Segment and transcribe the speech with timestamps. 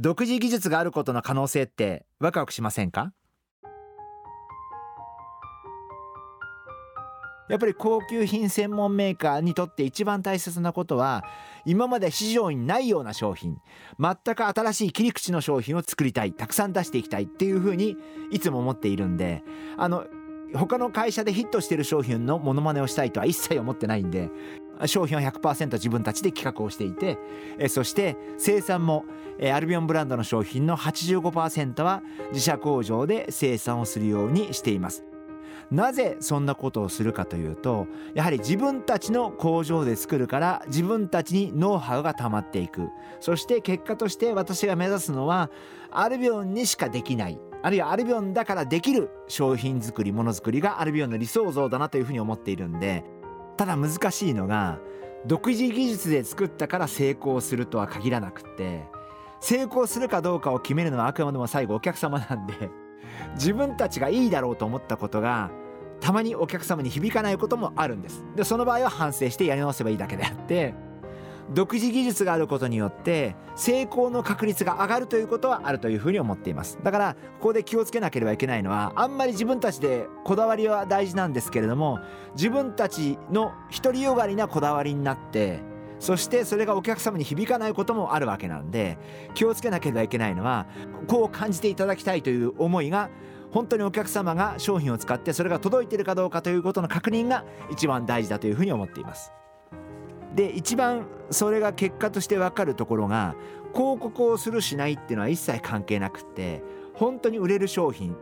[0.00, 3.12] 独自技術があることの可能性ってワクワクしませんか？
[7.50, 11.24] やっぱり高級品専門メーカーにとって一番大切なことは
[11.64, 13.56] 今まで市場にないような商品
[13.98, 17.96] 全く新しい切り口の商品を作りたいたくさん出していきたいっていうふうに
[18.30, 19.42] いつも思っているんで
[19.76, 20.04] あの
[20.54, 24.30] 他の会社でヒットしてる商品のモノマネをしたいとは一切思ってないんで
[24.86, 27.18] 商品は100%自分たちで企画をしていて
[27.58, 29.04] えそして生産も
[29.38, 35.04] えアルビオンブランドの商品の85%は自社工場で生産をするようにしています。
[35.70, 42.88] なぜそんなことをするかというとやはり自分たちの工場で作るから自分たちにノウハウが溜まっていく。
[43.20, 45.50] そして結果として私が目指すのは
[45.90, 47.38] アルビオンにしかできない。
[47.62, 53.04] あるいはアルビオンだからできる商品作りものづくりがアルビオンの理想像だなというふうに思っているんで
[53.58, 54.78] ただ難しいのが
[55.26, 58.84] 独自技術で作ったから成功するとは限らなくって
[59.40, 62.54] 成功するかどうかを決めるのはあくまでも最後お客様なんで
[63.34, 65.50] 自分たちがいいだろうと思ったことが
[66.00, 68.24] たまにお客様に響かないこともあるんです。
[68.36, 70.74] でその場合は反省してやり直せばいいだけであって
[71.54, 82.00] 独自技術があることによって成功の確率が上がるということはあるというふうに思っていますだからここで気をつけなければいけないのはあんまり自分たちでこだわりは大事なんですけれども
[82.34, 85.60] 自分たちの独りよがりなこだわりになって
[85.98, 88.98] そしてそれがお客様に響かないこともあるわけなんで
[89.34, 90.66] 気をつけなければいけないのは
[91.08, 93.10] こう感じていただきたいという思いが
[93.50, 99.32] 本当にお客様が商品を使ってそれが届いているかどうかということの確認が一番大事だというふうに思っています。
[100.38, 103.34] で一番それが結果として分かるところが
[103.74, 106.62] 広告をするしないっていうのは一切関係なくって
[106.94, 108.14] 本当に売れる商品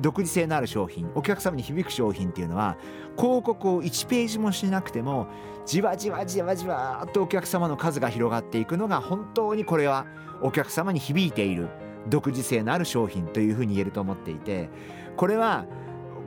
[0.00, 2.76] 独自性のある商品お客様に響く商品っていうのは
[3.16, 5.28] 広告を1ページもしなくても
[5.64, 10.06] じわじわじわじわっとお客様の数が広がっていくのが本当にこれは
[10.42, 11.68] お客様に響いている
[12.08, 14.70] 独自性のある商品というふうに言えると思っていて
[15.16, 15.66] これは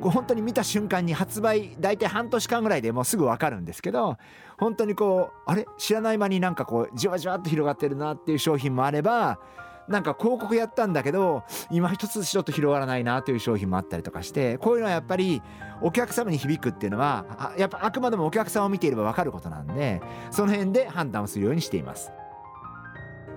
[0.02, 4.18] 本当に見た瞬間に発売大体半年間ぐらいでもうすぐ分かるんですけど
[4.58, 5.66] 本当にこうあれ？
[5.78, 9.40] 知らない間になんかこうじわじわっと広がってるなっていう商品もあれば
[9.88, 15.41] なんか広告やったんだけど今一つちょっと広がらないなという商品もあったりとかしてこういうのはやっぱり
[15.81, 22.12] お客様に響くっていうのはやっぱあくまでもお客さんを見ていれば分かることなんでその辺で判断をするようにしています。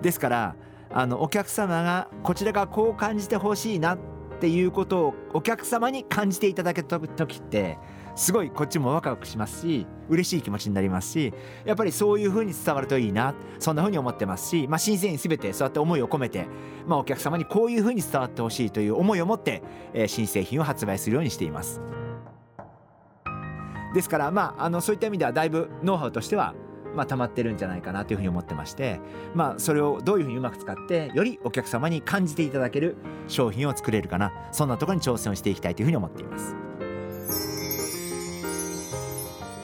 [0.02, 0.56] ですから
[0.92, 3.96] あのお客様がこちらがこう感じてほしいな
[4.40, 7.76] っていうことをお客様に感じていただけた時って
[8.16, 11.34] すごいこっちもワクワクしますし嬉しい気持ちになりますし
[11.66, 16.46] やっぱりそういう風に伝わるといいなそんな風に思ってますし、まあ、新鮮に全てそうやって思いを込めて、
[16.86, 19.62] まあ、お客様にこういう風に伝わってほしいという思いを持って、
[19.92, 21.82] えー、新製品を発売するようにしています。
[23.94, 26.54] ですからまああのそういった意味ではだいぶノウハウとしては
[26.94, 29.00] まあ、溜まってるんじゃないかなというふうに思ってまして、
[29.34, 32.96] まあ、それをどういうふうにうまく使ってよりお客様に感じていただける
[33.28, 36.54] 商品を作れるかなそんなところに挑戦をしていきたいというふうに思っています。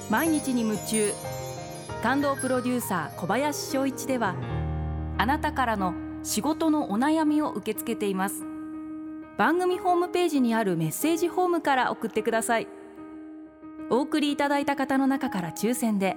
[0.08, 1.12] 毎日に夢中
[2.02, 4.36] 感動プロデューサー小林翔一では
[5.18, 8.44] あなたからの仕事のお悩みを受け付けています
[9.36, 12.68] 番組ホームページにあるメッセージフォームから送ってください
[13.90, 16.16] お送りいただいた方の中から抽選で